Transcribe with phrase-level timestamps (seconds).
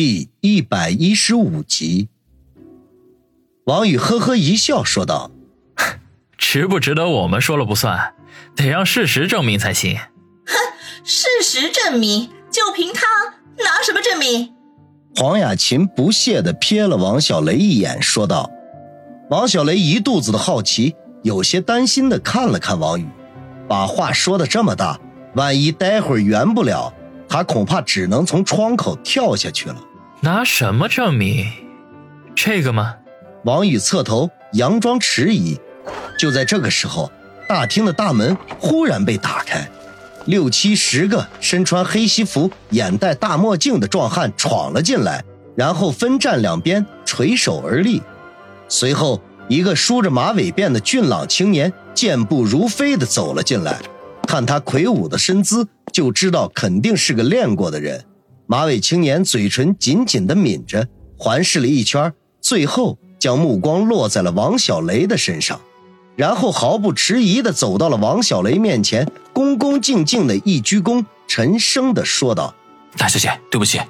[0.00, 2.06] 第一百一十五集，
[3.64, 5.32] 王宇呵呵一笑，说道
[6.38, 8.14] ：“值不值得我们说了不算，
[8.54, 9.96] 得让事实证明才行。
[10.46, 10.54] ”“哼，
[11.02, 13.08] 事实证明，就凭他
[13.64, 14.54] 拿什么证明？”
[15.18, 18.48] 黄雅琴不屑的瞥了王小雷一眼，说道
[19.30, 20.94] ：“王小雷一肚子的好奇，
[21.24, 23.08] 有些担心的看了看王宇，
[23.66, 25.00] 把话说的这么大，
[25.34, 26.94] 万一待会儿圆不了。”
[27.28, 29.76] 他恐怕只能从窗口跳下去了。
[30.20, 31.46] 拿什么证明？
[32.34, 32.96] 这个吗？
[33.44, 35.58] 王宇侧头，佯装迟疑。
[36.18, 37.10] 就在这个时候，
[37.48, 39.68] 大厅的大门忽然被打开，
[40.24, 45.24] 六七十个身穿黑西服、眼戴大墨镜的壮汉闯了进来，
[45.54, 48.02] 然后分站两边，垂手而立。
[48.68, 53.78] 随后，一个梳着马尾辫的俊朗青年健步如飞地走了进来。
[54.26, 55.66] 看他魁梧的身姿。
[55.98, 58.04] 就知道肯定是个练过的人。
[58.46, 65.60] 马尾青年嘴唇紧紧的抿着，环视了一圈，最后将目光落在了王小雷的身上，
[66.14, 72.54] 然后毫不迟疑的走到了王小雷面前，恭恭敬敬的一鞠躬，沉声的说道
[72.96, 73.80] ：“大小姐，对不起，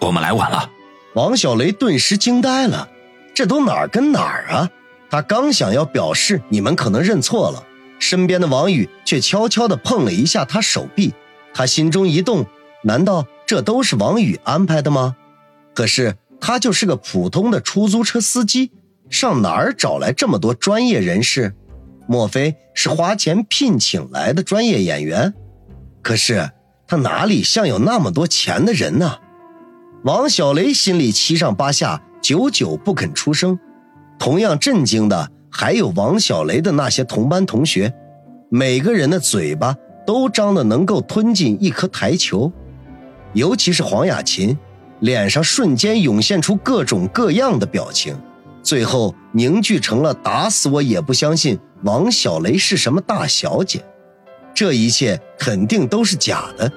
[0.00, 0.70] 我们来晚了。”
[1.16, 2.88] 王小雷顿时惊呆了，
[3.34, 4.70] 这都哪儿跟哪儿啊？
[5.10, 7.62] 他刚想要表示你们可能认错了，
[7.98, 11.12] 身边的王宇却悄悄的碰了一下他手臂。
[11.58, 12.46] 他心中一动，
[12.84, 15.16] 难道这都是王宇安排的吗？
[15.74, 18.70] 可是他就是个普通的出租车司机，
[19.10, 21.56] 上哪儿找来这么多专业人士？
[22.06, 25.34] 莫非是花钱聘请来的专业演员？
[26.00, 26.48] 可是
[26.86, 29.18] 他哪里像有那么多钱的人呢？
[30.04, 33.58] 王小雷心里七上八下，久久不肯出声。
[34.16, 37.92] 同样震惊的还有王小雷的那些同班同学，
[38.48, 39.74] 每个人的嘴巴。
[40.08, 42.50] 都张得能够吞进一颗台球，
[43.34, 44.56] 尤其是黄雅琴，
[45.00, 48.18] 脸上瞬间涌现出各种各样的表情，
[48.62, 53.84] 最后凝聚成了打死我也不相信王小雷是什么大小姐。
[54.54, 56.72] 这一切肯定都是假的。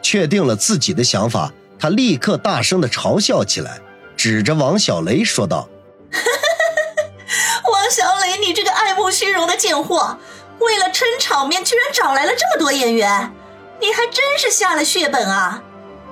[0.00, 3.80] 确定了自己的想法，他立刻大声的嘲笑起来，
[4.16, 5.68] 指着王小雷说道
[7.72, 10.16] ：“王小雷，你这个爱慕虚荣的贱货！”
[10.60, 13.32] 为了撑场面，居然找来了这么多演员，
[13.80, 15.62] 你还真是下了血本啊！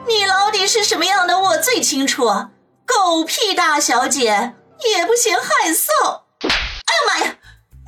[0.08, 2.26] 你老底是什么样的，我最清楚。
[2.86, 6.20] 狗屁大小姐也不嫌害臊！
[6.42, 7.36] 哎呀妈呀，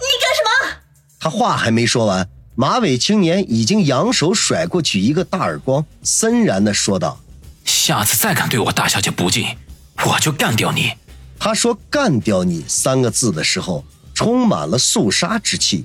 [0.00, 0.76] 你干什么？
[1.20, 7.20] 他话还没说完，马尾青年已经扬手甩过去一个大耳光，森然的说道
[7.64, 9.56] ：“下次再敢对我大小姐不敬，
[10.04, 10.94] 我就干掉你。”
[11.38, 15.84] 他说“干掉你”三个字的时候，充满了肃杀之气。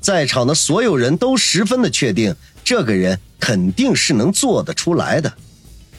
[0.00, 5.32] 在场的所有人都十分的确定，这个人肯定是能做得出来的。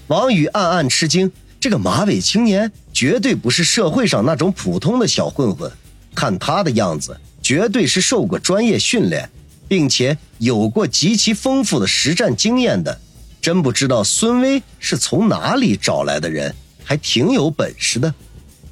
[0.08, 5.72] 王宇暗暗吃惊，这个马尾青年绝对不是社会上那种普通的小混混，
[6.16, 9.30] 看他的样子，绝对是受过专业训练，
[9.68, 13.00] 并且有过极其丰富的实战经验的。
[13.42, 18.14] 真不知道孙威是从哪里找来的人，还挺有本事的。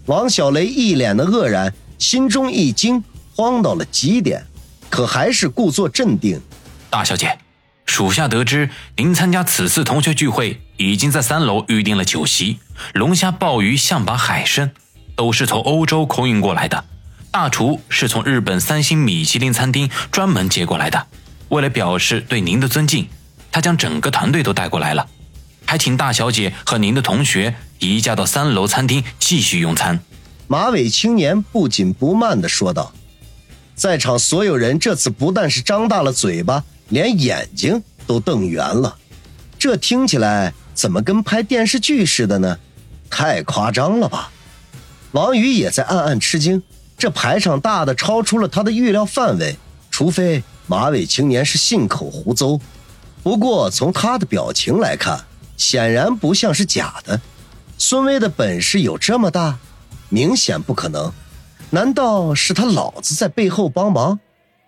[0.08, 3.04] 王小雷一脸的愕然，心中一惊，
[3.36, 4.46] 慌到了极点。
[4.90, 6.42] 可还是故作镇定，
[6.90, 7.38] 大小姐，
[7.86, 12.60] 属下得知您参加此次同学聚会，已经在三楼预定了酒席，
[12.94, 14.72] 龙虾、鲍鱼、象拔、海参，
[15.16, 16.86] 都是从欧洲空运过来的，
[17.32, 21.08] 大厨是从日本三星米其林餐厅专门接过来的。
[21.50, 23.08] 为了表示对您的尊敬，
[23.52, 25.08] 他将整个团队都带过来了，
[25.66, 30.00] 还请大小姐和您的同学移驾到三楼餐厅继续用餐。
[30.48, 32.94] 马尾青年不紧不慢地说道。
[33.78, 38.98] 在场所有人这次不但是张大了嘴巴，连眼睛都瞪圆了。
[39.60, 42.58] 这听起来怎么跟拍电视剧似的呢？
[43.08, 44.32] 太夸张了吧！
[45.12, 46.64] 王宇也在暗暗吃惊，
[46.98, 49.56] 这排场大的超出了他的预料范围。
[49.92, 52.60] 除非马尾青年是信口胡诌，
[53.22, 55.24] 不过从他的表情来看，
[55.56, 57.22] 显然不像是假的。
[57.78, 59.60] 孙威的本事有这么大？
[60.10, 61.14] 明显不可能。
[61.70, 64.20] 难道是他老子在背后帮忙？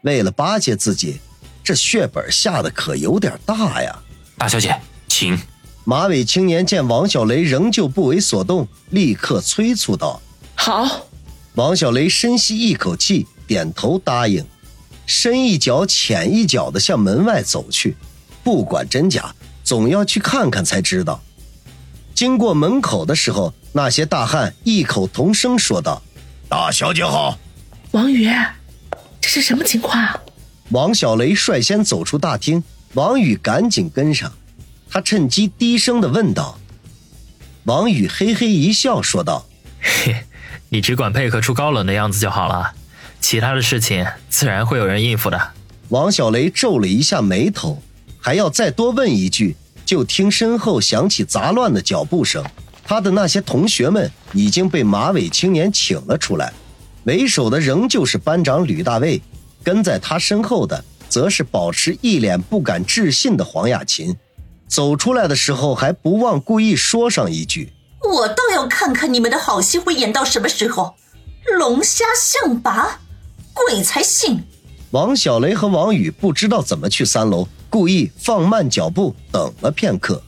[0.01, 1.19] 为了巴结自己，
[1.63, 3.99] 这血本下的可有点大呀！
[4.37, 5.39] 大小姐，请。
[5.85, 10.21] 马尾青年见王小雷仍旧不为所动，立刻催促道
[10.55, 11.07] ：“好。”
[11.55, 14.45] 王小雷深吸一口气，点头答应，
[15.05, 17.95] 深一脚浅一脚的向门外走去。
[18.43, 21.21] 不管真假，总要去看看才知道。
[22.13, 26.01] 经过门口的时候，那些大汉异口同声说道。
[26.49, 27.37] 大小姐好，
[27.91, 28.27] 王宇，
[29.21, 30.19] 这是什么情况？
[30.71, 32.63] 王小雷率先走出大厅，
[32.95, 34.33] 王宇赶紧跟上。
[34.89, 36.57] 他趁机低声的问道
[37.65, 39.45] ：“王宇嘿嘿一笑，说道
[39.79, 40.25] 嘿，
[40.69, 42.73] 你只管配合出高冷的样子就好了，
[43.21, 45.51] 其他的事情自然会有人应付的。”
[45.89, 47.79] 王小雷皱了一下眉头，
[48.19, 49.55] 还要再多问一句，
[49.85, 52.43] 就听身后响起杂乱的脚步声。
[52.89, 56.51] 他的那些同学们已经被马尾青年请了出来，
[57.03, 59.21] 为首的仍旧是班长吕大卫，
[59.61, 64.17] 跟在他身后的则是保持一脸不敢置信的黄雅琴。
[64.67, 67.71] 走出来的时候还不忘故意说上一句
[68.11, 70.95] ：“我倒要看看你们的好戏会演到什么时候。”
[71.59, 73.01] 龙虾象拔，
[73.53, 74.41] 鬼才信！
[74.89, 80.23] 王小雷和王宇不知道怎么去三楼，故意放慢脚步等了片刻。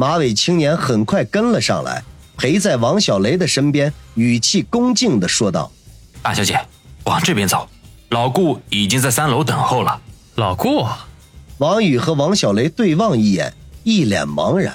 [0.00, 2.02] 马尾青年很快跟了上来，
[2.38, 5.70] 陪在王小雷的身边，语气恭敬地说道
[6.24, 6.58] ：“大小姐，
[7.04, 7.68] 往这边走，
[8.08, 10.00] 老顾已经在三楼等候了。”
[10.36, 10.86] 老顾。
[11.58, 13.52] 王宇和王小雷对望一眼，
[13.84, 14.74] 一脸茫然。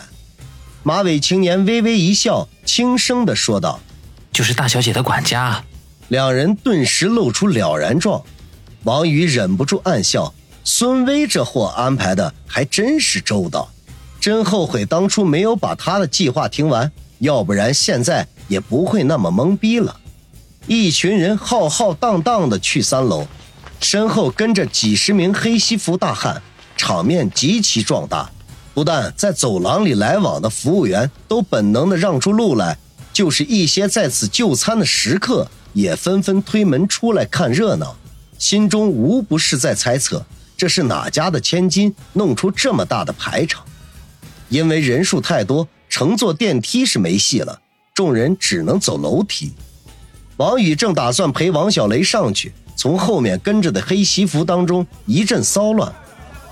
[0.84, 3.80] 马尾青年微微一笑，轻声的说道
[4.32, 5.64] ：“就是大小姐的管家。”
[6.10, 8.22] 两人顿时露出了然状。
[8.84, 10.32] 王宇忍不住暗笑：
[10.64, 13.68] 孙威这货安排的还真是周到，
[14.26, 19.96] 真后悔当初没有把他的计划听完，要不然现在也不会那么懵逼了。
[20.66, 23.28] 一群人浩浩荡荡的去三楼，
[23.80, 26.42] 身后跟着几十名黑西服大汉。
[26.76, 28.28] 场面极其壮大，
[28.74, 32.76] 不但在走廊里来往的服务员都本能的让出路来，
[33.14, 37.96] 就是一些在此就餐的食客也纷纷推门出来看热闹，
[38.40, 40.26] 心中无不是在猜测
[40.58, 43.64] 这是哪家的千金弄出这么大的排场。
[44.56, 47.60] 因为人数太多，乘坐电梯是没戏了，
[47.94, 49.52] 众人只能走楼梯。
[50.38, 55.94] 王宇正打算陪王小雷上去，从后面跟着的黑西服当中一阵骚乱。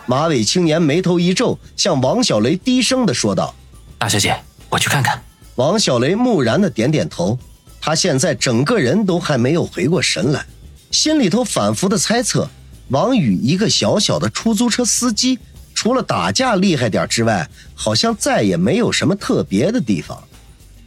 [0.06, 3.56] 马尾青年眉头一皱，向王小雷低声的说道
[3.98, 5.24] ：“大小姐，我去看看。”
[5.56, 7.40] 王小雷木然的点点头。
[7.80, 10.46] 他现在整个人都还没有回过神来，
[10.92, 12.50] 心里头反复的猜测：
[12.90, 15.40] 王宇一个小小的出租车司机，
[15.84, 17.46] 除了打架厉害点之外，
[17.76, 20.18] 好像再也没有什么特别的地方。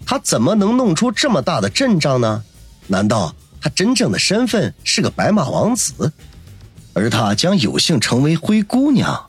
[0.06, 2.42] 他怎么能弄出这么大的阵仗呢？
[2.86, 6.10] 难道他真正的身份是个白马王子？
[6.94, 9.26] 而他将有幸成为灰姑娘，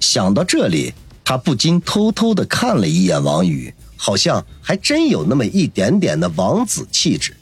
[0.00, 7.36] 想到这里，他不禁偷偷的看了一眼王宇，好像还真有那么一点点的王子气质。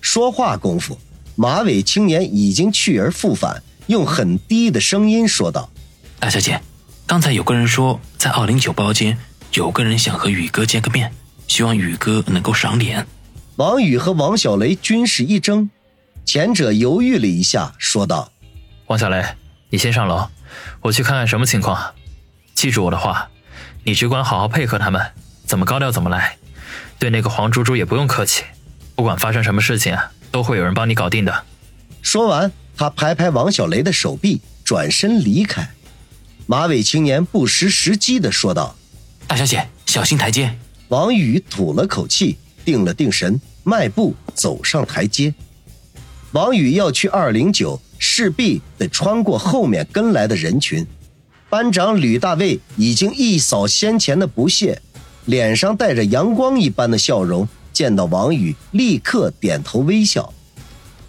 [0.00, 0.98] 说话功夫，
[1.36, 5.70] 马尾青年已经去而复返，用很低的声音说道
[6.18, 6.60] ：“大小姐，
[7.06, 9.18] 刚才有个人说，在二零九包间
[9.52, 11.12] 有个人想和宇哥见个面，
[11.46, 13.06] 希望宇哥能够赏脸。”
[13.56, 15.68] 王宇和王小雷均是一怔，
[16.24, 18.32] 前者犹豫了一下，说道。
[18.86, 19.22] 王小雷，
[19.68, 20.28] 你先上楼，
[20.80, 21.92] 我去看看什么情况。
[22.54, 23.28] 记住我的话，
[23.84, 25.12] 你只管好好配合他们，
[25.44, 26.38] 怎么高调怎么来。
[26.98, 28.44] 对那个黄猪猪也不用客气，
[28.94, 29.96] 不管发生什么事情，
[30.30, 31.44] 都会有人帮你搞定的。
[32.00, 35.68] 说完，他拍拍王小雷的手臂，转身离开。
[36.46, 38.76] 马尾青年不失时机的说道
[39.26, 40.56] ：“大小姐，小心台阶。”
[40.88, 45.32] 王宇吐了口气，定了定神，迈步走上台阶。
[46.32, 47.80] 王宇要去二零九。
[48.04, 50.84] 势必得穿过后面跟来的人群。
[51.48, 54.82] 班长吕大卫已经一扫先前的不屑，
[55.26, 57.48] 脸上带着阳光一般的笑容。
[57.72, 60.34] 见到王宇，立刻点头微笑。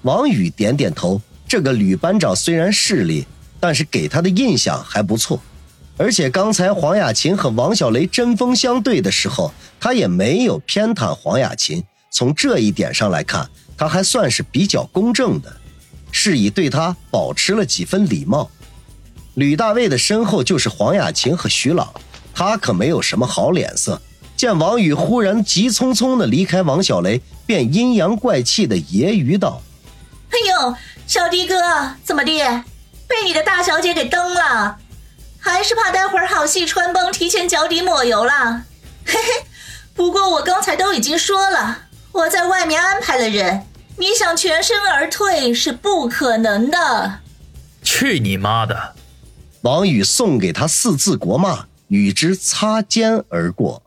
[0.03, 1.19] 王宇点点头。
[1.47, 3.25] 这个吕班长虽然势利，
[3.63, 5.39] 但是给他的印象还不错。
[5.95, 11.81] 而且刚才黄雅琴和王小雷针锋相对的时候，他也没有偏袒黄雅琴。
[12.11, 15.55] 从这一点上来看，他还算是比较公正的。
[16.11, 18.51] 是以对他保持了几分礼貌。
[19.35, 21.89] 吕大卫的身后就是黄雅琴和徐朗，
[22.35, 24.01] 他可没有什么好脸色。
[24.35, 29.61] 见王宇忽然急匆匆的离开王小雷，便阴阳怪气的揶揄道
[30.31, 30.75] ：“哎呦，
[31.07, 31.55] 小迪哥，
[32.03, 32.33] 怎么的，
[33.13, 34.77] 被你的大小姐给蹬了？
[35.39, 38.63] 还是怕待会儿好戏穿崩，提前脚底抹油了？
[39.05, 39.45] 嘿嘿，
[39.93, 47.19] 不过我刚才都已经说了，我在外面安排了人。”你想全身而退是不可能的。
[47.83, 48.95] 去你妈的！
[49.61, 53.82] 王宇送给他四字国骂，与之擦肩而过。